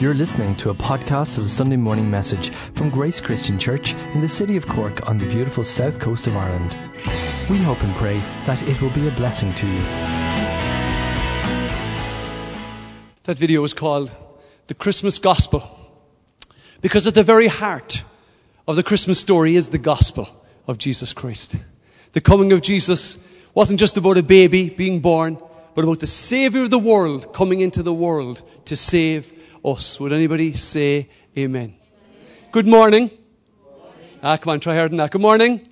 [0.00, 4.20] You're listening to a podcast of the Sunday morning message from Grace Christian Church in
[4.20, 6.76] the city of Cork on the beautiful south coast of Ireland.
[7.50, 9.80] We hope and pray that it will be a blessing to you.
[13.24, 14.12] That video is called
[14.68, 15.68] The Christmas Gospel.
[16.80, 18.04] Because at the very heart
[18.68, 20.28] of the Christmas story is the gospel
[20.68, 21.56] of Jesus Christ.
[22.12, 23.18] The coming of Jesus
[23.52, 25.38] wasn't just about a baby being born,
[25.74, 29.32] but about the Savior of the world coming into the world to save
[29.72, 29.98] us.
[30.00, 31.74] Would anybody say amen?
[32.50, 33.10] Good morning.
[34.22, 35.10] Ah, come on, try harder than that.
[35.10, 35.68] Good morning.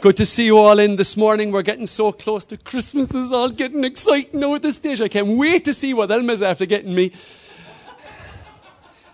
[0.00, 1.50] Good to see you all in this morning.
[1.50, 3.14] We're getting so close to Christmas.
[3.14, 5.00] It's all getting exciting now at this stage.
[5.00, 7.12] I can't wait to see what Elma's after getting me.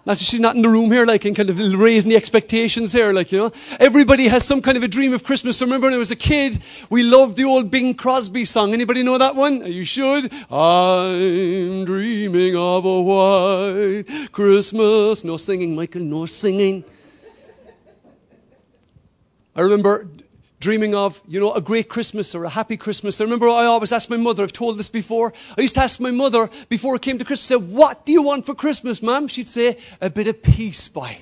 [0.06, 3.12] Not she's not in the room here, like, and kind of raising the expectations here,
[3.12, 3.52] like, you know.
[3.78, 5.58] Everybody has some kind of a dream of Christmas.
[5.58, 8.72] So remember when I was a kid, we loved the old Bing Crosby song.
[8.72, 9.66] Anybody know that one?
[9.70, 10.32] You should.
[10.50, 11.79] I'm
[12.48, 15.24] of a white Christmas.
[15.24, 16.84] No singing, Michael, no singing.
[19.54, 20.08] I remember
[20.60, 23.20] dreaming of, you know, a great Christmas or a happy Christmas.
[23.20, 25.32] I remember I always asked my mother, I've told this before.
[25.56, 28.22] I used to ask my mother before it came to Christmas, say, What do you
[28.22, 29.28] want for Christmas, ma'am?
[29.28, 31.18] She'd say, A bit of peace, boy.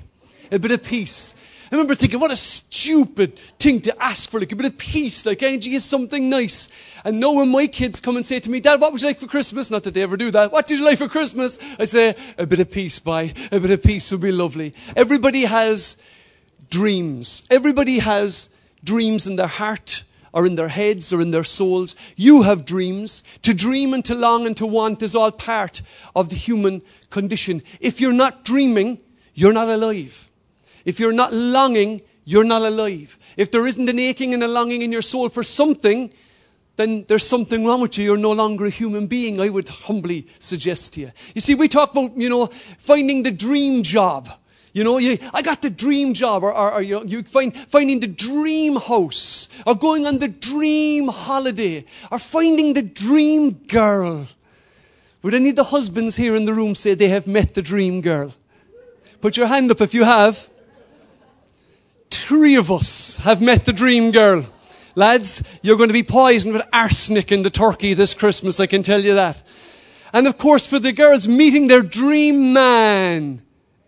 [0.50, 1.34] A bit of peace.
[1.70, 5.26] I remember thinking, what a stupid thing to ask for, like a bit of peace,
[5.26, 6.70] like Angie is something nice.
[7.04, 9.18] And now when my kids come and say to me, Dad, what would you like
[9.18, 9.70] for Christmas?
[9.70, 10.50] Not that they ever do that.
[10.50, 11.58] What did you like for Christmas?
[11.78, 13.34] I say, a bit of peace, boy.
[13.52, 14.74] A bit of peace would be lovely.
[14.96, 15.98] Everybody has
[16.70, 17.42] dreams.
[17.50, 18.48] Everybody has
[18.82, 21.96] dreams in their heart or in their heads or in their souls.
[22.16, 23.22] You have dreams.
[23.42, 25.82] To dream and to long and to want is all part
[26.16, 27.62] of the human condition.
[27.80, 29.00] If you're not dreaming,
[29.34, 30.27] you're not alive.
[30.88, 33.18] If you're not longing, you're not alive.
[33.36, 36.10] If there isn't an aching and a longing in your soul for something,
[36.76, 38.04] then there's something wrong with you.
[38.04, 41.12] You're no longer a human being, I would humbly suggest to you.
[41.34, 42.46] You see, we talk about, you know,
[42.78, 44.30] finding the dream job.
[44.72, 47.54] You know, you, I got the dream job, or, or, or you, know, you find
[47.54, 54.26] finding the dream house, or going on the dream holiday, or finding the dream girl.
[55.22, 58.00] Would any of the husbands here in the room say they have met the dream
[58.00, 58.34] girl?
[59.20, 60.48] Put your hand up if you have.
[62.28, 64.44] Three of us have met the dream girl.
[64.94, 68.82] Lads, you're going to be poisoned with arsenic in the turkey this Christmas, I can
[68.82, 69.42] tell you that.
[70.12, 73.40] And of course, for the girls, meeting their dream man.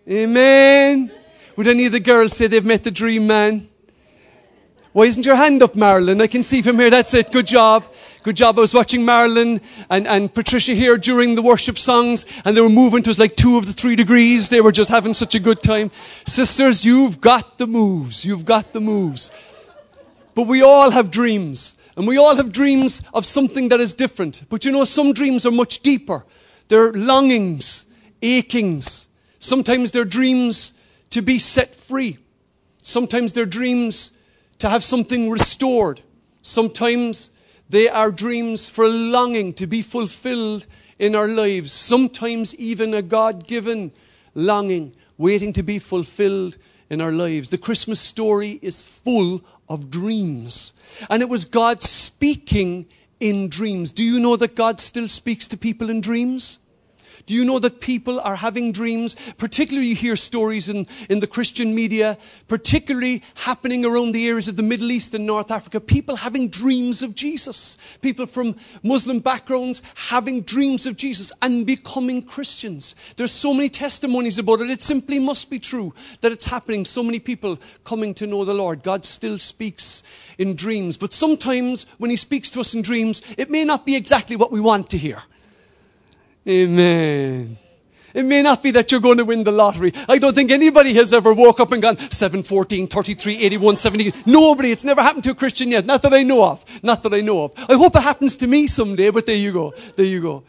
[0.09, 1.13] Amen.
[1.57, 3.69] Would any of the girls say they've met the dream man?
[4.93, 6.23] Why isn't your hand up, Marilyn?
[6.23, 6.89] I can see from here.
[6.89, 7.33] That's it.
[7.33, 7.85] Good job.
[8.23, 8.59] Good job.
[8.59, 12.69] I was watching Marilyn and, and Patricia here during the worship songs, and they were
[12.69, 13.01] moving.
[13.01, 14.51] It was like two of the three degrees.
[14.51, 15.91] They were just having such a good time.
[16.27, 18.23] Sisters, you've got the moves.
[18.23, 19.33] You've got the moves.
[20.35, 21.77] But we all have dreams.
[21.97, 24.43] And we all have dreams of something that is different.
[24.51, 26.25] But you know, some dreams are much deeper.
[26.69, 27.87] They're longings,
[28.21, 29.09] achings.
[29.39, 30.75] Sometimes they're dreams
[31.09, 32.19] to be set free.
[32.83, 34.13] Sometimes they're dreams
[34.59, 36.03] to have something restored.
[36.43, 37.31] Sometimes
[37.71, 40.67] they are dreams for longing to be fulfilled
[40.99, 41.73] in our lives.
[41.73, 43.93] Sometimes even a God given
[44.35, 46.59] longing waiting to be fulfilled
[46.91, 47.51] in our lives.
[47.51, 50.73] The Christmas story is full of dreams.
[51.09, 52.87] And it was God speaking
[53.21, 53.93] in dreams.
[53.93, 56.59] Do you know that God still speaks to people in dreams?
[57.27, 59.17] Do you know that people are having dreams?
[59.39, 64.57] Particularly, you hear stories in, in the Christian media, particularly happening around the areas of
[64.57, 65.81] the Middle East and North Africa.
[65.81, 67.79] People having dreams of Jesus.
[68.01, 72.95] People from Muslim backgrounds having dreams of Jesus and becoming Christians.
[73.17, 74.71] There's so many testimonies about it.
[74.71, 76.85] It simply must be true that it's happening.
[76.85, 78.83] So many people coming to know the Lord.
[78.83, 80.03] God still speaks
[80.39, 80.97] in dreams.
[80.97, 84.53] But sometimes when He speaks to us in dreams, it may not be exactly what
[84.53, 85.23] we want to hear.
[86.49, 87.57] Amen.
[88.13, 89.93] It may not be that you're going to win the lottery.
[90.09, 94.13] I don't think anybody has ever woke up and gone 7, 14, 33, 81, 70.
[94.27, 94.73] Nobody.
[94.73, 95.87] It's never happened to a Christian yet.
[95.87, 96.65] Not that I know of.
[96.83, 97.53] Not that I know of.
[97.69, 99.75] I hope it happens to me someday, but there you go.
[99.97, 100.43] There you go.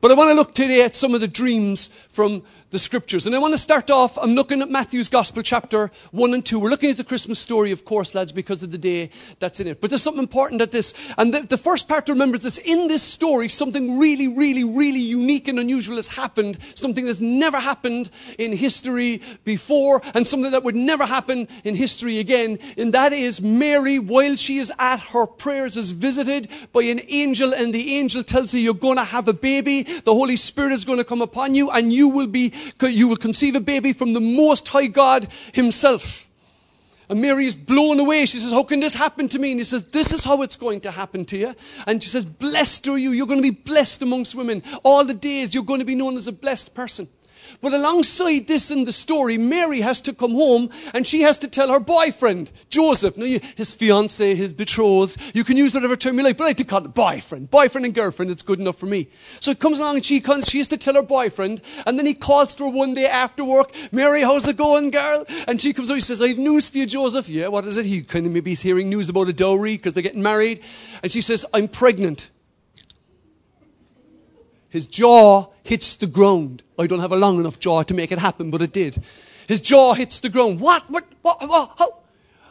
[0.00, 2.42] But I want to look today at some of the dreams from
[2.74, 3.24] the scriptures.
[3.24, 6.58] And I want to start off, I'm looking at Matthew's Gospel, chapter 1 and 2.
[6.58, 9.68] We're looking at the Christmas story, of course, lads, because of the day that's in
[9.68, 9.80] it.
[9.80, 10.92] But there's something important at this.
[11.16, 14.64] And the, the first part to remember is this in this story, something really, really,
[14.64, 16.58] really unique and unusual has happened.
[16.74, 18.10] Something that's never happened
[18.40, 22.58] in history before, and something that would never happen in history again.
[22.76, 27.54] And that is Mary, while she is at her prayers, is visited by an angel,
[27.54, 29.84] and the angel tells her, You're going to have a baby.
[29.84, 32.52] The Holy Spirit is going to come upon you, and you will be
[32.82, 36.28] you will conceive a baby from the Most High God Himself.
[37.08, 38.24] And Mary is blown away.
[38.24, 39.50] She says, How can this happen to me?
[39.50, 41.54] And he says, This is how it's going to happen to you.
[41.86, 43.10] And she says, Blessed are you.
[43.10, 44.62] You're going to be blessed amongst women.
[44.82, 47.08] All the days you're going to be known as a blessed person.
[47.60, 51.48] But alongside this in the story, Mary has to come home and she has to
[51.48, 56.24] tell her boyfriend, Joseph, now his fiance, his betrothed, you can use whatever term you
[56.24, 57.50] like, but I like to call it boyfriend.
[57.50, 59.08] Boyfriend and girlfriend, it's good enough for me.
[59.40, 62.06] So it comes along and she comes, she has to tell her boyfriend, and then
[62.06, 65.24] he calls to her one day after work, Mary, how's it going, girl?
[65.46, 67.28] And she comes out, he says, I have news for you, Joseph.
[67.28, 67.86] Yeah, what is it?
[67.86, 70.60] He kind of maybe he's hearing news about a dowry because they're getting married.
[71.02, 72.30] And she says, I'm pregnant.
[74.74, 76.64] His jaw hits the ground.
[76.76, 79.00] I don't have a long enough jaw to make it happen, but it did.
[79.46, 80.58] His jaw hits the ground.
[80.58, 80.90] What?
[80.90, 81.04] What?
[81.22, 81.48] What?
[81.48, 81.98] what how?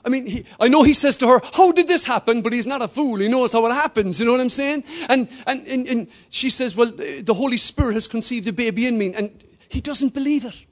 [0.06, 2.42] I mean, he, I know he says to her, How did this happen?
[2.42, 3.18] But he's not a fool.
[3.18, 4.22] He knows how it happens.
[4.22, 4.86] You know what I'm saying?
[5.10, 8.98] And, and, and, and she says, Well, the Holy Spirit has conceived a baby in
[8.98, 9.14] me.
[9.14, 10.66] And he doesn't believe it.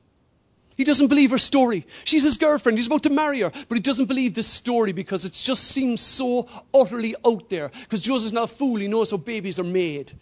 [0.77, 1.85] He doesn't believe her story.
[2.05, 2.77] She's his girlfriend.
[2.77, 3.51] He's about to marry her.
[3.67, 7.71] But he doesn't believe this story because it just seems so utterly out there.
[7.81, 8.77] Because Joseph's not a fool.
[8.77, 10.13] He knows how babies are made.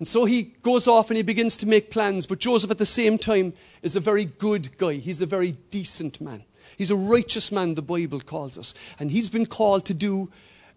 [0.00, 2.26] And so he goes off and he begins to make plans.
[2.26, 3.52] But Joseph, at the same time,
[3.82, 4.94] is a very good guy.
[4.94, 6.42] He's a very decent man.
[6.76, 8.72] He's a righteous man, the Bible calls us.
[8.98, 10.30] And he's been called to do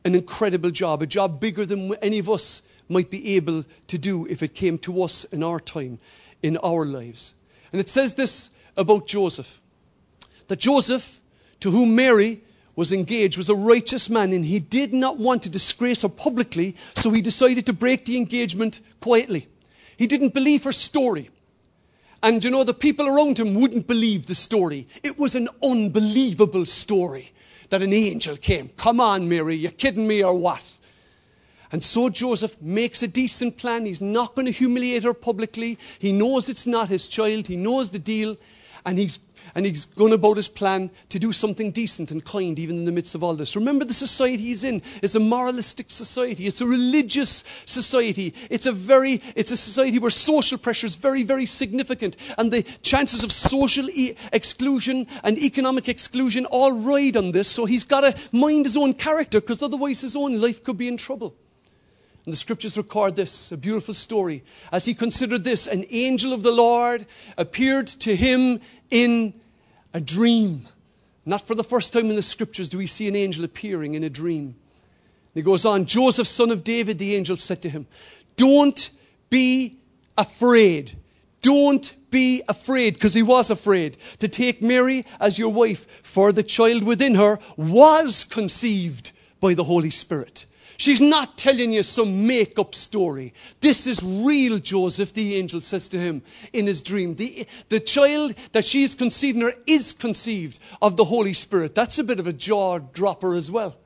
[0.03, 4.27] an incredible job, a job bigger than any of us might be able to do
[4.27, 5.99] if it came to us in our time,
[6.41, 7.33] in our lives.
[7.71, 9.61] And it says this about Joseph
[10.49, 11.21] that Joseph,
[11.61, 12.41] to whom Mary
[12.75, 16.75] was engaged was a righteous man and he did not want to disgrace her publicly,
[16.95, 19.47] so he decided to break the engagement quietly.
[19.97, 21.29] He didn't believe her story.
[22.23, 24.87] And you know, the people around him wouldn't believe the story.
[25.03, 27.33] It was an unbelievable story
[27.69, 28.69] that an angel came.
[28.69, 30.63] Come on, Mary, you're kidding me or what?
[31.71, 33.85] And so Joseph makes a decent plan.
[33.85, 35.79] He's not going to humiliate her publicly.
[35.97, 37.47] He knows it's not his child.
[37.47, 38.37] He knows the deal.
[38.85, 39.17] And he's
[39.55, 42.91] and he's going about his plan to do something decent and kind even in the
[42.91, 43.55] midst of all this.
[43.55, 46.47] Remember, the society he's in is a moralistic society.
[46.47, 48.33] It's a religious society.
[48.49, 52.17] It's a very, it's a society where social pressure is very, very significant.
[52.37, 57.47] And the chances of social e- exclusion and economic exclusion all ride on this.
[57.47, 60.87] So he's got to mind his own character because otherwise his own life could be
[60.87, 61.35] in trouble.
[62.25, 64.43] And the scriptures record this, a beautiful story.
[64.71, 67.05] As he considered this, an angel of the Lord
[67.37, 69.33] appeared to him in
[69.93, 70.67] a dream.
[71.25, 74.03] Not for the first time in the scriptures do we see an angel appearing in
[74.03, 74.45] a dream.
[74.45, 74.55] And
[75.35, 77.87] he goes on Joseph, son of David, the angel said to him,
[78.37, 78.89] Don't
[79.29, 79.77] be
[80.17, 80.93] afraid.
[81.41, 86.43] Don't be afraid, because he was afraid, to take Mary as your wife, for the
[86.43, 89.11] child within her was conceived
[89.41, 90.45] by the Holy Spirit.
[90.77, 93.33] She's not telling you some make up story.
[93.61, 97.15] This is real, Joseph, the angel says to him in his dream.
[97.15, 101.75] The, the child that she is conceiving her is conceived of the Holy Spirit.
[101.75, 103.77] That's a bit of a jaw dropper as well.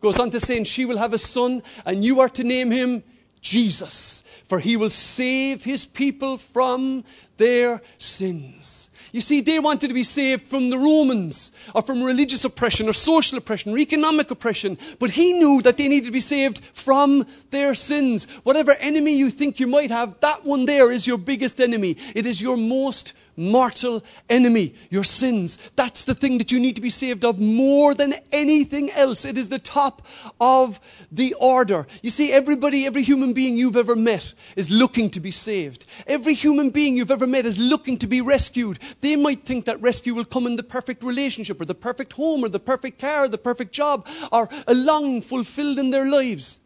[0.00, 3.04] Goes on to saying, she will have a son, and you are to name him
[3.40, 7.04] Jesus, for he will save his people from
[7.36, 8.90] their sins.
[9.12, 12.94] You see, they wanted to be saved from the Romans, or from religious oppression, or
[12.94, 14.78] social oppression, or economic oppression.
[14.98, 18.24] But he knew that they needed to be saved from their sins.
[18.42, 21.98] Whatever enemy you think you might have, that one there is your biggest enemy.
[22.14, 25.58] It is your most mortal enemy, your sins.
[25.76, 29.24] That's the thing that you need to be saved of more than anything else.
[29.24, 30.06] It is the top
[30.40, 30.80] of
[31.10, 31.86] the order.
[32.02, 35.86] You see, everybody, every human being you've ever met is looking to be saved.
[36.06, 38.78] Every human being you've ever met is looking to be rescued.
[39.00, 42.44] They might think that rescue will come in the perfect relationship, or the perfect home,
[42.44, 46.58] or the perfect car, or the perfect job, or a longing fulfilled in their lives.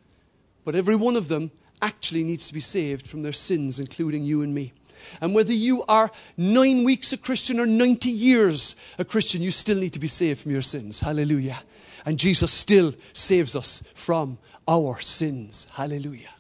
[0.64, 1.50] But every one of them
[1.80, 4.72] actually needs to be saved from their sins, including you and me.
[5.20, 9.78] And whether you are nine weeks a Christian or 90 years a Christian, you still
[9.78, 11.00] need to be saved from your sins.
[11.00, 11.58] Hallelujah.
[12.04, 15.66] And Jesus still saves us from our sins.
[15.72, 16.35] Hallelujah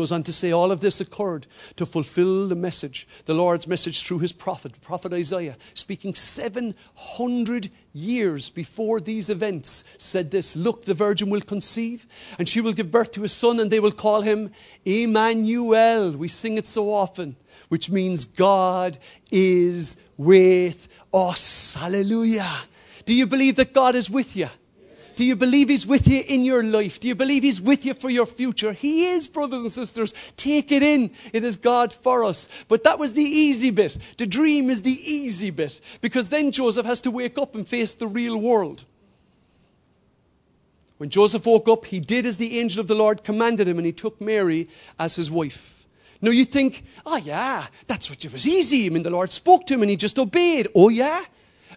[0.00, 4.02] goes on to say all of this occurred to fulfill the message, the Lord's message
[4.02, 10.94] through his prophet, Prophet Isaiah, speaking 700 years before these events, said this Look, the
[10.94, 12.06] virgin will conceive,
[12.38, 14.52] and she will give birth to a son, and they will call him
[14.86, 16.12] Emmanuel.
[16.12, 17.36] We sing it so often,
[17.68, 18.96] which means God
[19.30, 21.74] is with us.
[21.74, 22.50] Hallelujah.
[23.04, 24.48] Do you believe that God is with you?
[25.20, 26.98] Do you believe He's with you in your life?
[26.98, 28.72] Do you believe He's with you for your future?
[28.72, 30.14] He is, brothers and sisters.
[30.38, 31.10] Take it in.
[31.34, 32.48] It is God for us.
[32.68, 33.98] But that was the easy bit.
[34.16, 37.92] The dream is the easy bit because then Joseph has to wake up and face
[37.92, 38.86] the real world.
[40.96, 43.84] When Joseph woke up, he did as the angel of the Lord commanded him and
[43.84, 45.86] he took Mary as his wife.
[46.22, 48.86] Now you think, oh yeah, that's what it was easy.
[48.86, 50.68] I mean, the Lord spoke to him and he just obeyed.
[50.74, 51.20] Oh yeah?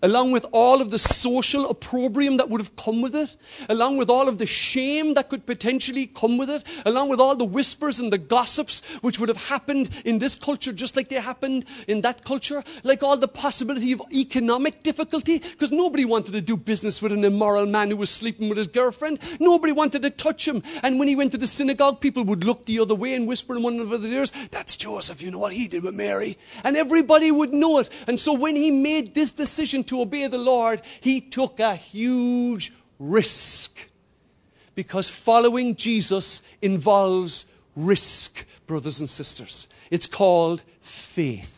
[0.03, 3.35] Along with all of the social opprobrium that would have come with it,
[3.69, 7.35] along with all of the shame that could potentially come with it, along with all
[7.35, 11.15] the whispers and the gossips which would have happened in this culture just like they
[11.15, 16.41] happened in that culture, like all the possibility of economic difficulty, because nobody wanted to
[16.41, 19.19] do business with an immoral man who was sleeping with his girlfriend.
[19.39, 20.61] Nobody wanted to touch him.
[20.83, 23.55] And when he went to the synagogue, people would look the other way and whisper
[23.55, 26.37] in one another's ears, That's Joseph, you know what he did with Mary.
[26.65, 27.89] And everybody would know it.
[28.07, 32.73] And so when he made this decision to obey the Lord, he took a huge
[32.99, 33.89] risk.
[34.75, 37.45] Because following Jesus involves
[37.75, 39.67] risk, brothers and sisters.
[39.91, 41.52] It's called faith.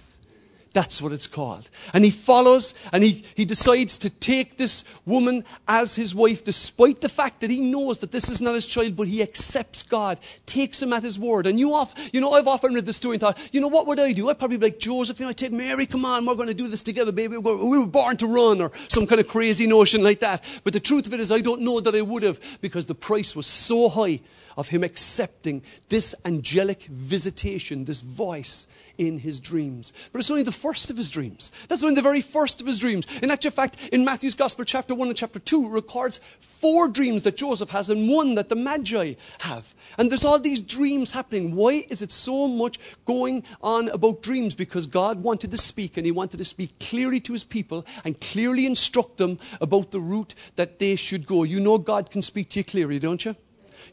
[0.75, 1.70] That's what it's called.
[1.94, 7.00] And he follows and he, he decides to take this woman as his wife, despite
[7.00, 10.20] the fact that he knows that this is not his child, but he accepts God,
[10.46, 11.48] takes him at his word.
[11.48, 13.88] And you, off, you know, I've often read this story and thought, you know, what
[13.88, 14.29] would I do?
[14.29, 16.53] I'd probably be like, Joseph, you know, I take Mary, come on, we're going to
[16.53, 17.38] do this together, baby.
[17.38, 20.44] We were born to run, or some kind of crazy notion like that.
[20.65, 22.96] But the truth of it is, I don't know that I would have because the
[22.96, 24.20] price was so high
[24.58, 28.67] of him accepting this angelic visitation, this voice
[28.98, 29.94] in his dreams.
[30.12, 31.52] But it's only the first of his dreams.
[31.68, 33.06] That's only the very first of his dreams.
[33.22, 37.38] In actual fact, in Matthew's Gospel, chapter 1 and chapter 2, records four dreams that
[37.38, 39.74] Joseph has and one that the Magi have.
[39.98, 41.56] And there's all these dreams happening.
[41.56, 44.56] Why is it so much going on about dreams?
[44.56, 48.20] Because God wanted to speak and he wanted to speak clearly to his people and
[48.20, 51.44] clearly instruct them about the route that they should go.
[51.44, 53.36] You know God can speak to you clearly, don't you?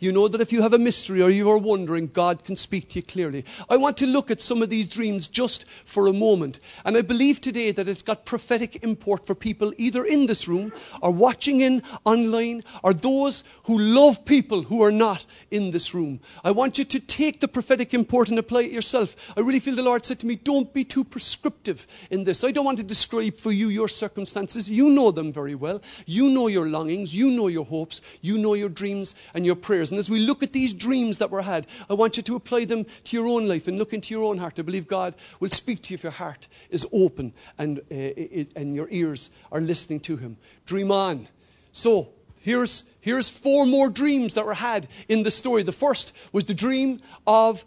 [0.00, 2.88] You know that if you have a mystery or you are wondering, God can speak
[2.90, 3.44] to you clearly.
[3.68, 6.60] I want to look at some of these dreams just for a moment.
[6.84, 10.72] And I believe today that it's got prophetic import for people either in this room
[11.00, 16.20] or watching in online or those who love people who are not in this room.
[16.44, 19.16] I want you to take the prophetic import and apply it yourself.
[19.36, 22.44] I really feel the Lord said to me, don't be too prescriptive in this.
[22.44, 24.70] I don't want to describe for you your circumstances.
[24.70, 25.82] You know them very well.
[26.06, 27.14] You know your longings.
[27.14, 28.00] You know your hopes.
[28.20, 29.91] You know your dreams and your prayers.
[29.92, 32.64] And as we look at these dreams that were had, I want you to apply
[32.64, 34.58] them to your own life and look into your own heart.
[34.58, 38.52] I believe God will speak to you if your heart is open and, uh, it,
[38.56, 40.38] and your ears are listening to Him.
[40.64, 41.28] Dream on.
[41.72, 42.08] So,
[42.40, 45.62] here's, here's four more dreams that were had in the story.
[45.62, 47.62] The first was the dream of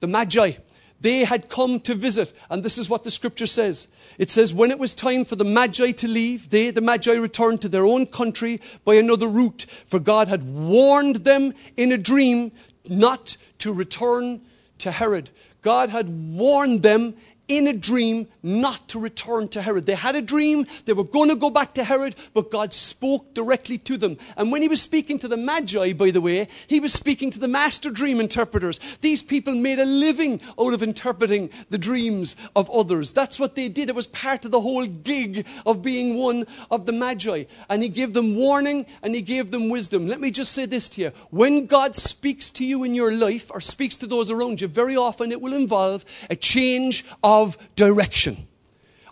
[0.00, 0.54] the Magi.
[1.00, 3.86] They had come to visit, and this is what the scripture says.
[4.18, 7.62] It says, When it was time for the Magi to leave, they, the Magi, returned
[7.62, 12.50] to their own country by another route, for God had warned them in a dream
[12.88, 14.40] not to return
[14.78, 15.30] to Herod.
[15.62, 17.14] God had warned them
[17.48, 19.86] in a dream not to return to Herod.
[19.86, 23.34] They had a dream, they were going to go back to Herod, but God spoke
[23.34, 24.18] directly to them.
[24.36, 27.38] And when he was speaking to the Magi, by the way, he was speaking to
[27.38, 28.78] the master dream interpreters.
[29.00, 33.12] These people made a living out of interpreting the dreams of others.
[33.12, 33.88] That's what they did.
[33.88, 37.44] It was part of the whole gig of being one of the Magi.
[37.70, 40.06] And he gave them warning and he gave them wisdom.
[40.06, 41.12] Let me just say this to you.
[41.30, 44.96] When God speaks to you in your life or speaks to those around you, very
[44.96, 48.46] often it will involve a change of of direction.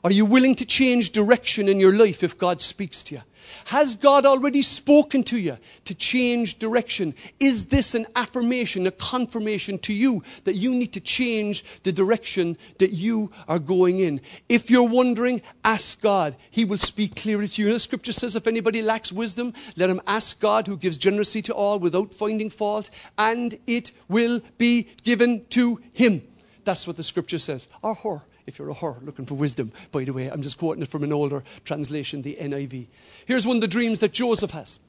[0.05, 3.23] Are you willing to change direction in your life if God speaks to you?
[3.67, 7.15] Has God already spoken to you to change direction?
[7.41, 12.57] Is this an affirmation, a confirmation to you that you need to change the direction
[12.79, 14.21] that you are going in?
[14.49, 16.37] If you're wondering, ask God.
[16.51, 17.69] He will speak clearly to you.
[17.69, 21.43] And the scripture says, if anybody lacks wisdom, let him ask God who gives generously
[21.43, 26.23] to all without finding fault, and it will be given to him.
[26.67, 27.69] That's what the scripture says.
[27.81, 30.27] Or her, if you're a her looking for wisdom, by the way.
[30.27, 32.89] I'm just quoting it from an older translation, the NIV.
[33.25, 34.81] Here's one of the dreams that Joseph has.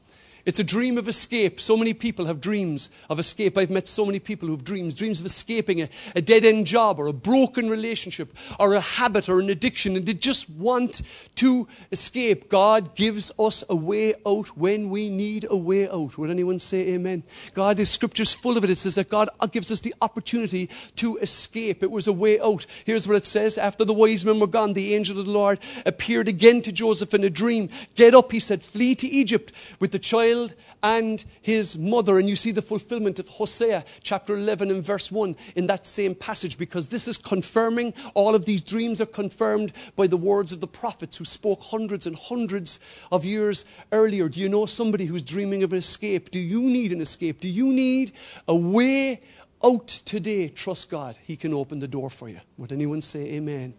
[0.47, 1.59] It's a dream of escape.
[1.59, 3.57] So many people have dreams of escape.
[3.57, 6.67] I've met so many people who have dreams, dreams of escaping a, a dead end
[6.67, 11.01] job or a broken relationship or a habit or an addiction, and they just want
[11.35, 12.47] to escape.
[12.47, 16.17] God gives us a way out when we need a way out.
[16.17, 17.23] Would anyone say amen?
[17.53, 18.69] God, the scripture's full of it.
[18.69, 21.83] It says that God gives us the opportunity to escape.
[21.83, 22.65] It was a way out.
[22.85, 25.59] Here's what it says After the wise men were gone, the angel of the Lord
[25.85, 27.67] appeared again to Joseph in a dream.
[27.95, 29.51] Get up, he said, flee to Egypt
[29.81, 32.19] with the child child and his mother.
[32.19, 36.15] And you see the fulfillment of Hosea chapter 11 and verse 1 in that same
[36.15, 40.59] passage because this is confirming, all of these dreams are confirmed by the words of
[40.59, 42.79] the prophets who spoke hundreds and hundreds
[43.11, 44.29] of years earlier.
[44.29, 46.31] Do you know somebody who's dreaming of an escape?
[46.31, 47.41] Do you need an escape?
[47.41, 48.13] Do you need
[48.47, 49.21] a way
[49.63, 50.49] out today?
[50.49, 51.17] Trust God.
[51.23, 52.39] He can open the door for you.
[52.57, 53.73] Would anyone say amen?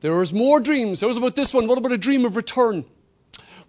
[0.00, 1.00] There was more dreams.
[1.00, 1.66] There was about this one?
[1.66, 2.84] What about a dream of return?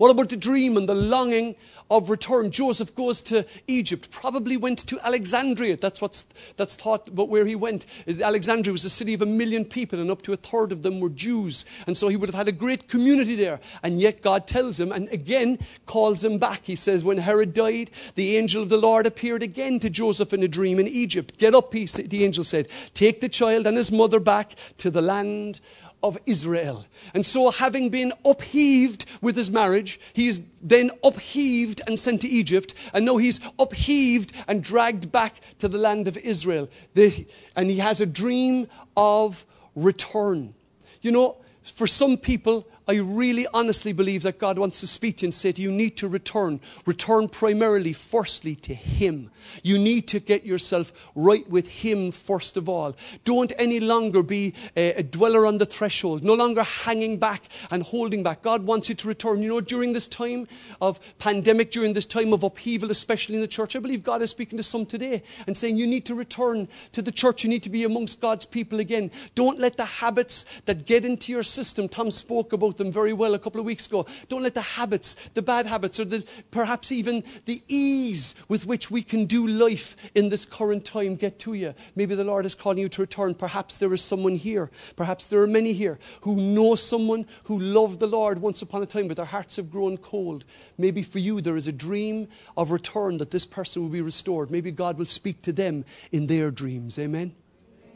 [0.01, 1.55] What about the dream and the longing
[1.91, 2.49] of return?
[2.49, 5.77] Joseph goes to Egypt, probably went to Alexandria.
[5.77, 6.25] That's what's
[6.57, 7.85] that's thought about where he went.
[8.19, 11.01] Alexandria was a city of a million people, and up to a third of them
[11.01, 11.65] were Jews.
[11.85, 13.59] And so he would have had a great community there.
[13.83, 16.61] And yet God tells him, and again calls him back.
[16.65, 20.41] He says, When Herod died, the angel of the Lord appeared again to Joseph in
[20.41, 21.37] a dream in Egypt.
[21.37, 25.03] Get up, he, the angel said, take the child and his mother back to the
[25.03, 25.59] land
[26.03, 26.85] of Israel.
[27.13, 32.27] And so, having been upheaved with his marriage, he is then upheaved and sent to
[32.27, 32.73] Egypt.
[32.93, 36.69] And now he's upheaved and dragged back to the land of Israel.
[36.95, 40.53] And he has a dream of return.
[41.01, 45.21] You know, for some people, I really honestly believe that God wants to speak to
[45.23, 46.59] you and say to you, you need to return.
[46.85, 49.31] Return primarily, firstly, to Him.
[49.63, 52.95] You need to get yourself right with Him first of all.
[53.23, 57.83] Don't any longer be a, a dweller on the threshold, no longer hanging back and
[57.83, 58.41] holding back.
[58.41, 59.41] God wants you to return.
[59.41, 60.47] You know, during this time
[60.81, 64.29] of pandemic, during this time of upheaval, especially in the church, I believe God is
[64.29, 67.43] speaking to some today and saying, you need to return to the church.
[67.43, 69.11] You need to be amongst God's people again.
[69.35, 73.33] Don't let the habits that get into your system, Tom spoke about them very well
[73.33, 74.05] a couple of weeks ago.
[74.29, 78.91] Don't let the habits, the bad habits, or the, perhaps even the ease with which
[78.91, 81.73] we can do life in this current time get to you.
[81.95, 83.33] Maybe the Lord is calling you to return.
[83.33, 88.01] Perhaps there is someone here, perhaps there are many here who know someone who loved
[88.01, 90.43] the Lord once upon a time, but their hearts have grown cold.
[90.77, 94.51] Maybe for you there is a dream of return that this person will be restored.
[94.51, 96.99] Maybe God will speak to them in their dreams.
[96.99, 97.33] Amen.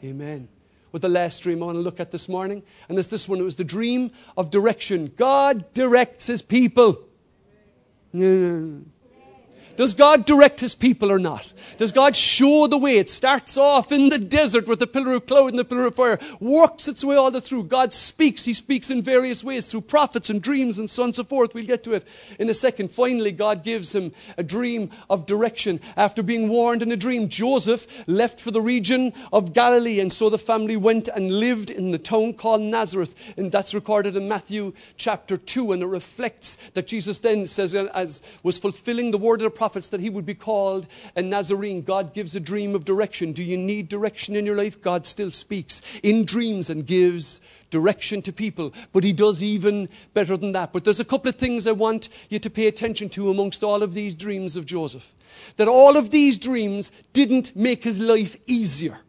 [0.02, 0.48] Amen
[0.92, 2.62] with the last dream I want to look at this morning.
[2.88, 3.38] And it's this one.
[3.38, 5.12] It was the dream of direction.
[5.14, 7.02] God directs his people.
[9.76, 11.52] Does God direct his people or not?
[11.76, 12.96] Does God show the way?
[12.96, 15.94] It starts off in the desert with the pillar of cloud and the pillar of
[15.94, 17.64] fire, works its way all the through.
[17.64, 18.44] God speaks.
[18.44, 21.54] He speaks in various ways through prophets and dreams and so on and so forth.
[21.54, 22.06] We'll get to it
[22.38, 22.90] in a second.
[22.90, 25.80] Finally, God gives him a dream of direction.
[25.96, 30.30] After being warned in a dream, Joseph left for the region of Galilee, and so
[30.30, 33.14] the family went and lived in the town called Nazareth.
[33.36, 38.22] And that's recorded in Matthew chapter 2, and it reflects that Jesus then says, as
[38.42, 41.82] was fulfilling the word of the prophet prophets that he would be called a Nazarene.
[41.82, 43.32] God gives a dream of direction.
[43.32, 44.80] Do you need direction in your life?
[44.80, 48.72] God still speaks in dreams and gives direction to people.
[48.92, 50.72] But he does even better than that.
[50.72, 53.82] But there's a couple of things I want you to pay attention to amongst all
[53.82, 55.16] of these dreams of Joseph.
[55.56, 59.00] That all of these dreams didn't make his life easier.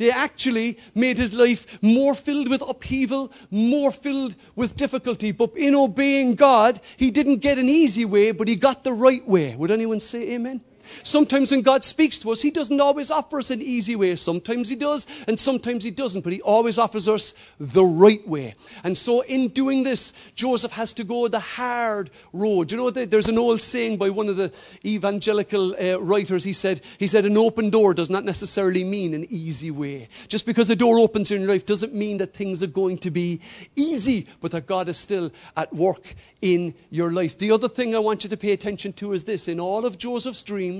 [0.00, 5.30] They actually made his life more filled with upheaval, more filled with difficulty.
[5.30, 9.28] But in obeying God, he didn't get an easy way, but he got the right
[9.28, 9.54] way.
[9.56, 10.62] Would anyone say amen?
[11.02, 14.16] Sometimes when God speaks to us, He doesn't always offer us an easy way.
[14.16, 18.54] Sometimes He does, and sometimes He doesn't, but He always offers us the right way.
[18.84, 22.70] And so, in doing this, Joseph has to go the hard road.
[22.70, 24.52] You know, there's an old saying by one of the
[24.84, 26.44] evangelical uh, writers.
[26.44, 30.08] He said, he said, An open door does not necessarily mean an easy way.
[30.28, 33.10] Just because a door opens in your life doesn't mean that things are going to
[33.10, 33.40] be
[33.76, 37.36] easy, but that God is still at work in your life.
[37.36, 39.98] The other thing I want you to pay attention to is this in all of
[39.98, 40.79] Joseph's dreams,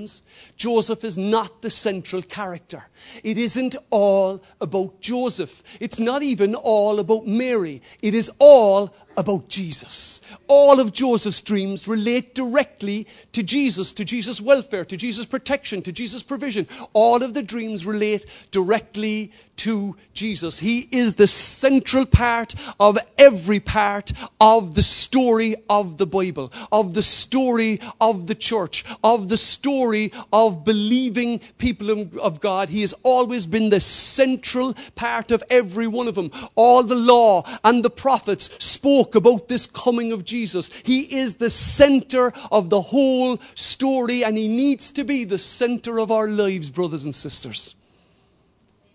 [0.57, 2.83] Joseph is not the central character.
[3.23, 7.81] It isn't all about Joseph, it's not even all about Mary.
[8.01, 10.21] It is all about Jesus.
[10.47, 15.91] All of Joseph's dreams relate directly to Jesus, to Jesus' welfare, to Jesus' protection, to
[15.91, 16.67] Jesus' provision.
[16.93, 20.59] All of the dreams relate directly to Jesus.
[20.59, 26.93] He is the central part of every part of the story of the Bible, of
[26.93, 32.69] the story of the church, of the story of believing people of God.
[32.69, 36.31] He has always been the central part of every one of them.
[36.55, 40.69] All the law and the prophets spoke spoke about this coming of Jesus.
[40.83, 45.99] He is the center of the whole story, and He needs to be the center
[45.99, 47.75] of our lives, brothers and sisters.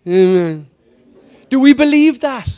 [0.05, 0.67] Amen.
[1.49, 2.49] Do we believe that?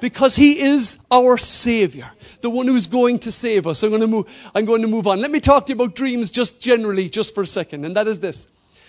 [0.00, 2.10] Because He is our Savior
[2.42, 3.84] the one who's going to save us.
[3.84, 5.20] I'm going to, move, I'm going to move on.
[5.20, 8.08] Let me talk to you about dreams just generally, just for a second, and that
[8.08, 8.48] is this.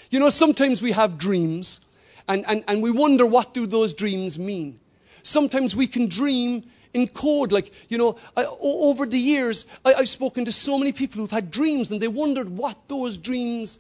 [0.10, 1.80] You know, sometimes we have dreams,
[2.28, 4.80] and, and, and we wonder what do those dreams mean.
[5.22, 7.52] Sometimes we can dream in code.
[7.52, 11.52] Like, you know, over the years, I, I've spoken to so many people who've had
[11.52, 13.80] dreams and they wondered what those dreams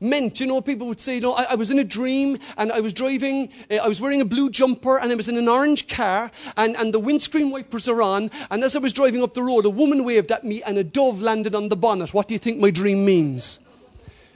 [0.00, 0.40] meant.
[0.40, 2.80] You know, people would say, you know, I, I was in a dream and I
[2.80, 5.88] was driving, uh, I was wearing a blue jumper and I was in an orange
[5.88, 8.30] car and, and the windscreen wipers are on.
[8.50, 10.84] And as I was driving up the road, a woman waved at me and a
[10.84, 12.12] dove landed on the bonnet.
[12.12, 13.60] What do you think my dream means?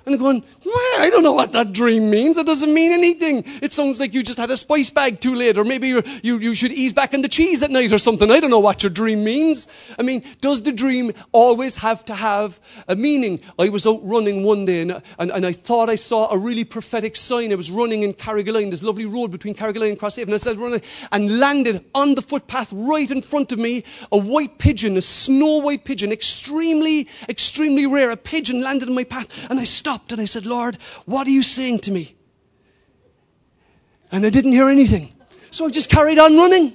[0.07, 2.39] And going, well, I don't know what that dream means.
[2.39, 3.43] It doesn't mean anything.
[3.61, 6.55] It sounds like you just had a spice bag too late, or maybe you, you
[6.55, 8.31] should ease back on the cheese at night or something.
[8.31, 9.67] I don't know what your dream means.
[9.99, 13.41] I mean, does the dream always have to have a meaning?
[13.59, 16.63] I was out running one day and, and, and I thought I saw a really
[16.63, 17.51] prophetic sign.
[17.51, 20.33] I was running in Carrigaline, this lovely road between Carrigaline and Crosshaven.
[20.33, 24.59] I said running and landed on the footpath right in front of me, a white
[24.59, 28.13] pigeon, a snow white pigeon, extremely, extremely rare.
[28.13, 31.27] A pigeon landed in my path and I stopped stopped and I said, Lord, what
[31.27, 32.15] are you saying to me?
[34.13, 35.13] And I didn't hear anything.
[35.51, 36.75] So I just carried on running.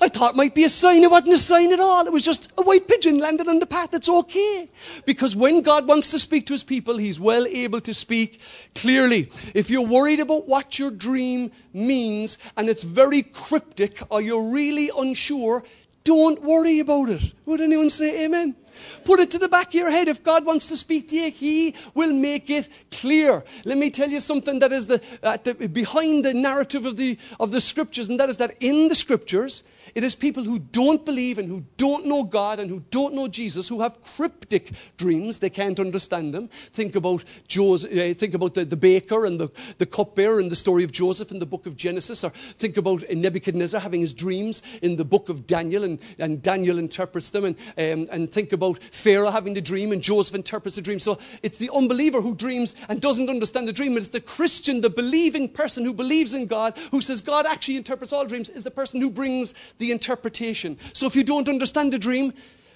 [0.00, 1.04] I thought it might be a sign.
[1.04, 2.06] It wasn't a sign at all.
[2.06, 3.94] It was just a white pigeon landed on the path.
[3.94, 4.68] It's okay.
[5.04, 8.40] Because when God wants to speak to his people, he's well able to speak
[8.74, 9.30] clearly.
[9.54, 14.90] If you're worried about what your dream means and it's very cryptic or you're really
[14.96, 15.64] unsure,
[16.04, 17.34] don't worry about it.
[17.46, 18.54] Would anyone say amen?
[19.04, 20.08] Put it to the back of your head.
[20.08, 23.44] If God wants to speak to you, He will make it clear.
[23.64, 27.18] Let me tell you something that is the, uh, the, behind the narrative of the,
[27.38, 29.62] of the scriptures, and that is that in the scriptures,
[29.94, 33.28] it is people who don't believe and who don't know God and who don't know
[33.28, 35.38] Jesus who have cryptic dreams.
[35.38, 36.48] They can't understand them.
[36.72, 40.56] Think about, Joseph, uh, think about the, the baker and the, the cupbearer in the
[40.56, 44.62] story of Joseph in the book of Genesis, or think about Nebuchadnezzar having his dreams
[44.82, 48.82] in the book of Daniel, and, and Daniel interprets them, and, um, and think about
[48.82, 51.00] Pharaoh having the dream, and Joseph interprets the dream.
[51.00, 54.80] So it's the unbeliever who dreams and doesn't understand the dream, and it's the Christian,
[54.80, 58.64] the believing person who believes in God, who says God actually interprets all dreams, is
[58.64, 60.78] the person who brings the interpretation.
[60.92, 62.32] So if you don't understand the dream,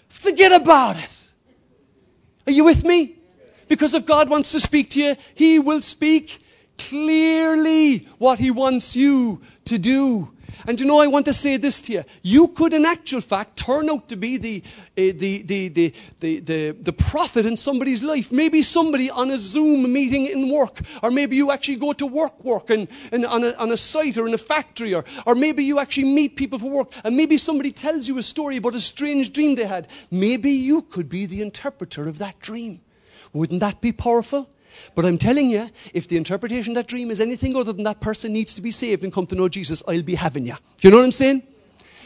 [0.08, 1.28] forget about it.
[2.46, 3.16] Are you with me?
[3.68, 6.40] Because if God wants to speak to you, He will speak
[6.78, 10.32] clearly what He wants you to do.
[10.66, 12.04] And you know, I want to say this to you.
[12.22, 14.62] You could, in actual fact, turn out to be the,
[14.98, 18.32] uh, the, the, the, the, the, the prophet in somebody's life.
[18.32, 22.44] Maybe somebody on a Zoom meeting in work, or maybe you actually go to work,
[22.44, 25.64] work and, and on, a, on a site or in a factory, or, or maybe
[25.64, 28.80] you actually meet people for work, and maybe somebody tells you a story about a
[28.80, 29.88] strange dream they had.
[30.10, 32.80] Maybe you could be the interpreter of that dream.
[33.32, 34.48] Wouldn't that be powerful?
[34.94, 38.00] But I'm telling you, if the interpretation of that dream is anything other than that
[38.00, 40.54] person needs to be saved and come to know Jesus, I'll be having you.
[40.78, 41.42] Do you know what I'm saying?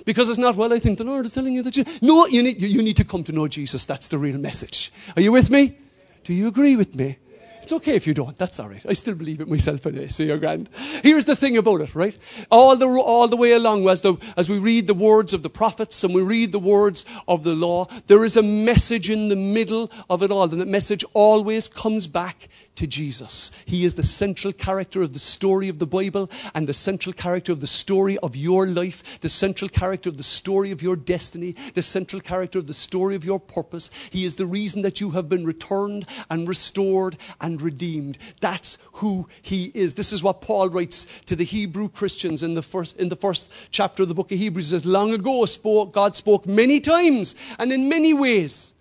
[0.04, 1.84] Because it's not, well, I think the Lord is telling you that you.
[2.02, 3.84] No, you need, you need to come to know Jesus.
[3.84, 4.92] That's the real message.
[5.16, 5.78] Are you with me?
[6.24, 7.18] Do you agree with me?
[7.64, 8.36] It's okay if you don't.
[8.36, 8.84] That's all right.
[8.86, 10.68] I still believe it myself anyway, so you're grand.
[11.02, 12.14] Here's the thing about it, right?
[12.50, 15.48] All the, all the way along, as, the, as we read the words of the
[15.48, 19.36] prophets and we read the words of the law, there is a message in the
[19.36, 20.42] middle of it all.
[20.42, 23.50] And that message always comes back to Jesus.
[23.64, 27.52] He is the central character of the story of the Bible and the central character
[27.52, 31.54] of the story of your life, the central character of the story of your destiny,
[31.74, 33.90] the central character of the story of your purpose.
[34.10, 38.18] He is the reason that you have been returned and restored and redeemed.
[38.40, 39.94] That's who he is.
[39.94, 43.52] This is what Paul writes to the Hebrew Christians in the first, in the first
[43.70, 44.70] chapter of the book of Hebrews.
[44.70, 48.73] He says, Long ago, spoke, God spoke many times and in many ways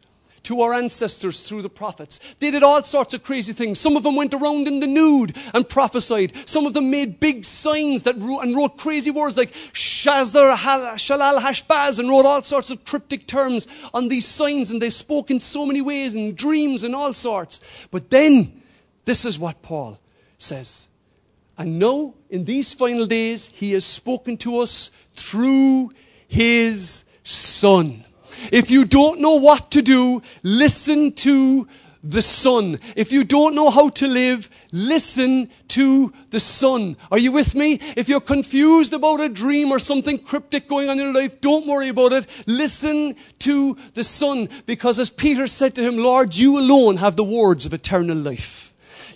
[0.44, 2.20] to our ancestors through the prophets.
[2.40, 3.80] They did all sorts of crazy things.
[3.80, 6.34] Some of them went around in the nude and prophesied.
[6.48, 11.40] Some of them made big signs that wrote, and wrote crazy words like Shazar, Shalal,
[11.40, 14.70] Hashbaz, and wrote all sorts of cryptic terms on these signs.
[14.70, 17.62] And they spoke in so many ways, in dreams and all sorts.
[17.90, 18.62] But then,
[19.06, 20.00] this is what Paul
[20.38, 20.88] says.
[21.58, 25.92] And now, in these final days, he has spoken to us through
[26.28, 28.04] his Son.
[28.52, 31.68] If you don't know what to do, listen to
[32.04, 32.80] the Son.
[32.96, 36.98] If you don't know how to live, listen to the Son.
[37.12, 37.80] Are you with me?
[37.96, 41.66] If you're confused about a dream or something cryptic going on in your life, don't
[41.66, 42.28] worry about it.
[42.46, 44.50] Listen to the Son.
[44.66, 48.63] Because as Peter said to him, Lord, you alone have the words of eternal life.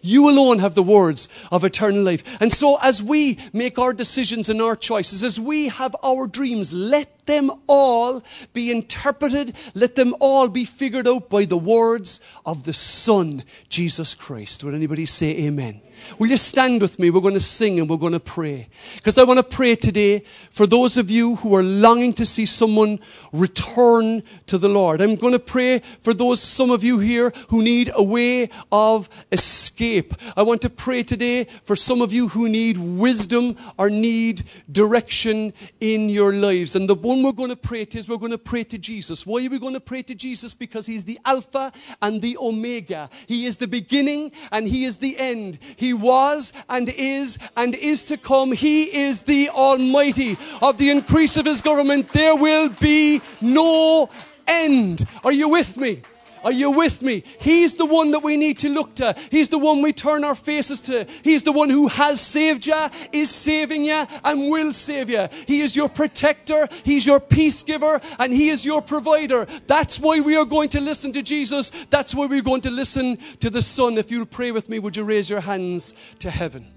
[0.07, 2.23] You alone have the words of eternal life.
[2.39, 6.71] And so, as we make our decisions and our choices, as we have our dreams,
[6.71, 12.63] let them all be interpreted, let them all be figured out by the words of
[12.63, 14.63] the Son, Jesus Christ.
[14.63, 15.81] Would anybody say amen?
[16.19, 17.09] Will you stand with me?
[17.09, 18.69] We're going to sing and we're going to pray.
[18.95, 22.45] Because I want to pray today for those of you who are longing to see
[22.45, 22.99] someone
[23.31, 25.01] return to the Lord.
[25.01, 29.09] I'm going to pray for those, some of you here who need a way of
[29.31, 30.13] escape.
[30.35, 35.53] I want to pray today for some of you who need wisdom or need direction
[35.79, 36.75] in your lives.
[36.75, 39.25] And the one we're going to pray to is we're going to pray to Jesus.
[39.25, 40.53] Why are we going to pray to Jesus?
[40.53, 43.09] Because He's the Alpha and the Omega.
[43.27, 45.59] He is the beginning and He is the end.
[45.75, 48.51] He was and is and is to come.
[48.51, 50.37] He is the Almighty.
[50.61, 54.09] Of the increase of His government, there will be no
[54.47, 55.05] end.
[55.23, 56.01] Are you with me?
[56.43, 57.23] Are you with me?
[57.39, 59.15] He's the one that we need to look to.
[59.31, 61.05] He's the one we turn our faces to.
[61.23, 65.27] He's the one who has saved you, is saving you, and will save you.
[65.45, 69.47] He is your protector, He's your peace giver, and He is your provider.
[69.67, 71.71] That's why we are going to listen to Jesus.
[71.89, 73.97] That's why we're going to listen to the Son.
[73.97, 76.67] If you'll pray with me, would you raise your hands to heaven?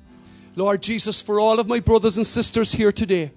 [0.57, 3.31] Lord Jesus, for all of my brothers and sisters here today.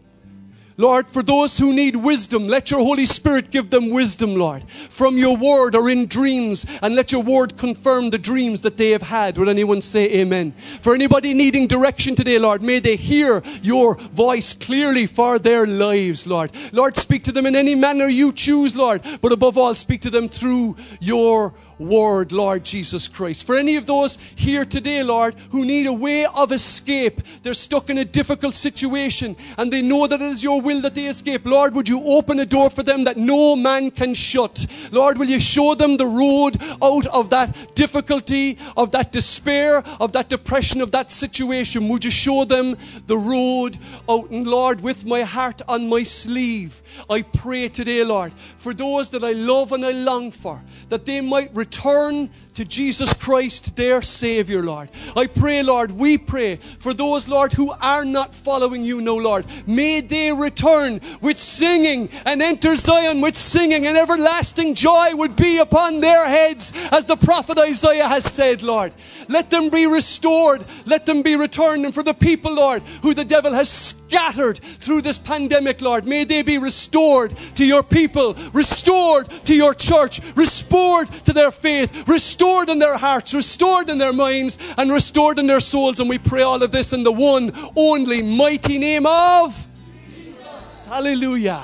[0.78, 5.18] Lord, for those who need wisdom, let your Holy Spirit give them wisdom, Lord, from
[5.18, 9.04] your word or in dreams, and let your word confirm the dreams that they have
[9.04, 9.38] had.
[9.38, 10.54] Will anyone say amen?
[10.82, 16.26] For anybody needing direction today, Lord, may they hear your voice clearly for their lives,
[16.26, 16.52] Lord.
[16.72, 20.10] Lord, speak to them in any manner you choose, Lord, but above all, speak to
[20.10, 23.46] them through your word, Lord Jesus Christ.
[23.46, 27.90] For any of those here today, Lord, who need a way of escape, they're stuck
[27.90, 31.46] in a difficult situation and they know that it is your will that they escape.
[31.46, 34.66] Lord, would you open a door for them that no man can shut?
[34.92, 40.12] Lord, will you show them the road out of that difficulty, of that despair, of
[40.14, 41.90] that depression, of that situation?
[41.90, 43.78] Would you show them the road
[44.10, 44.30] out?
[44.30, 49.24] And Lord, with my heart on my sleeve, I pray today, Lord, for those that
[49.24, 54.62] I love and I long for, that they might return to Jesus Christ, their Savior,
[54.62, 54.90] Lord.
[55.16, 59.46] I pray, Lord, we pray for those, Lord, who are not following you, no, Lord.
[59.66, 65.58] May they return with singing and enter Zion with singing, and everlasting joy would be
[65.58, 68.94] upon their heads, as the prophet Isaiah has said, Lord.
[69.30, 71.86] Let them be restored, let them be returned.
[71.86, 76.24] And for the people, Lord, who the devil has scattered through this pandemic, Lord, may
[76.24, 82.43] they be restored to your people, restored to your church, restored to their faith, restored
[82.44, 86.02] restored in their hearts, restored in their minds, and restored in their souls.
[86.02, 89.66] And we pray all of this in the one, only, mighty name of
[90.14, 90.86] Jesus.
[90.86, 91.64] Hallelujah.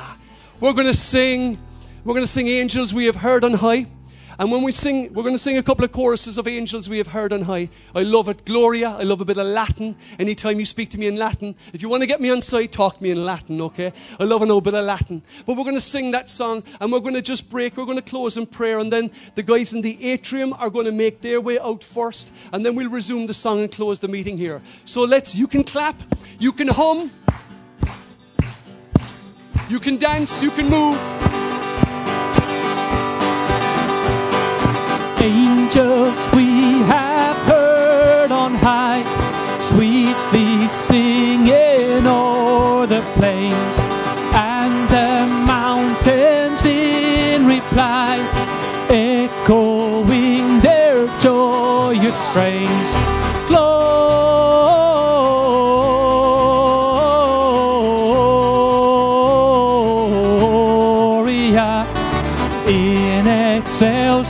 [0.62, 1.58] We're going to sing.
[2.06, 3.88] We're going to sing Angels We Have Heard on High.
[4.40, 6.98] And when we sing, we're going to sing a couple of choruses of angels we
[6.98, 7.68] have heard on high.
[7.94, 8.46] I love it.
[8.46, 8.92] Gloria.
[8.92, 9.98] I love a bit of Latin.
[10.18, 11.56] Anytime you speak to me in Latin.
[11.74, 13.92] If you want to get me on side, talk to me in Latin, okay?
[14.18, 15.22] I love a little bit of Latin.
[15.46, 17.76] But we're going to sing that song and we're going to just break.
[17.76, 18.80] We're going to close in prayer.
[18.80, 22.32] And then the guys in the atrium are going to make their way out first.
[22.54, 24.62] And then we'll resume the song and close the meeting here.
[24.86, 25.98] So let's, you can clap,
[26.40, 27.12] you can hum,
[29.68, 31.39] you can dance, you can move.
[35.22, 39.04] Angels we have heard on high,
[39.60, 43.78] sweetly singing o'er the plains
[44.34, 48.18] and the mountains in reply,
[48.90, 52.69] echoing their joyous strains.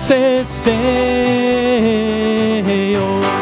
[0.09, 0.59] Excelsis
[2.65, 2.99] Deo.
[3.01, 3.21] Oh.
[3.21, 3.38] Come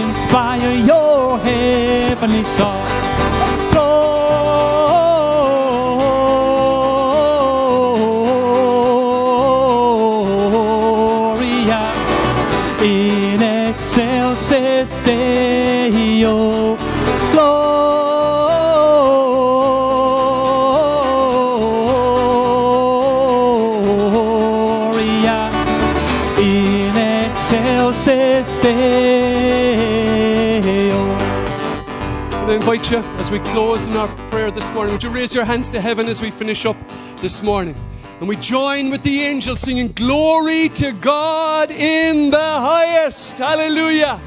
[0.00, 3.09] inspire your heavenly song?
[33.30, 34.92] We close in our prayer this morning.
[34.92, 36.76] Would you raise your hands to heaven as we finish up
[37.18, 37.76] this morning?
[38.18, 43.38] And we join with the angels singing, Glory to God in the highest.
[43.38, 44.20] Hallelujah.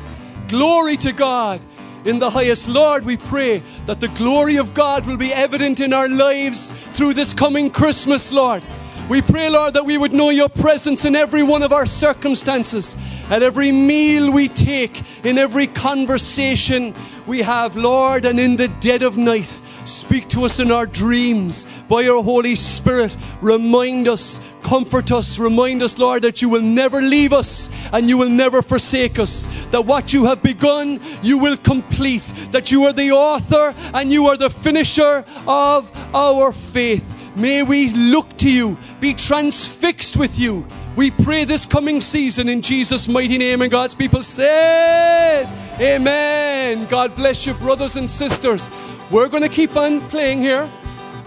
[0.47, 1.61] Glory to God
[2.05, 2.69] in the highest.
[2.69, 7.13] Lord, we pray that the glory of God will be evident in our lives through
[7.13, 8.63] this coming Christmas, Lord.
[9.09, 12.95] We pray, Lord, that we would know your presence in every one of our circumstances,
[13.29, 16.95] at every meal we take, in every conversation
[17.27, 19.61] we have, Lord, and in the dead of night.
[19.85, 23.15] Speak to us in our dreams by your Holy Spirit.
[23.41, 28.17] Remind us, comfort us, remind us, Lord, that you will never leave us and you
[28.17, 29.49] will never forsake us.
[29.71, 32.23] That what you have begun, you will complete.
[32.51, 37.12] That you are the author and you are the finisher of our faith.
[37.35, 40.65] May we look to you, be transfixed with you.
[40.95, 45.47] We pray this coming season in Jesus' mighty name, and God's people said,
[45.79, 46.85] Amen.
[46.87, 48.69] God bless you, brothers and sisters.
[49.09, 50.69] We're going to keep on playing here.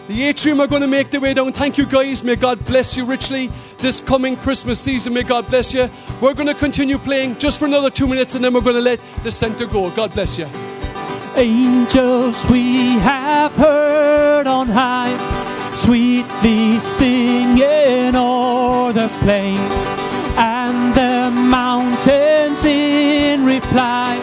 [0.07, 1.53] The atrium are going to make their way down.
[1.53, 2.23] Thank you, guys.
[2.23, 5.12] May God bless you richly this coming Christmas season.
[5.12, 5.90] May God bless you.
[6.21, 8.81] We're going to continue playing just for another two minutes, and then we're going to
[8.81, 9.90] let the center go.
[9.90, 10.47] God bless you.
[11.35, 15.16] Angels we have heard on high,
[15.77, 19.59] sweetly singing o'er the plain,
[20.39, 24.17] and the mountains in reply,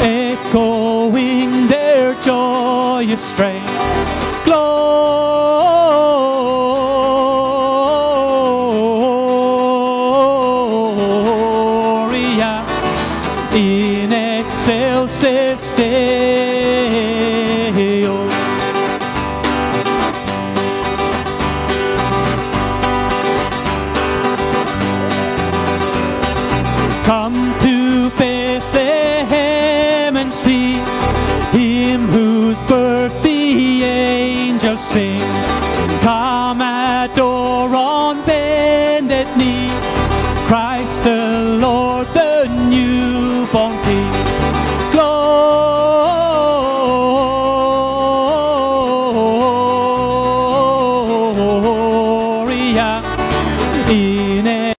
[0.00, 3.67] echoing their joyous strain.